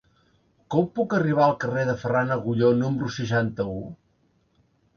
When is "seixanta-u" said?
3.19-3.79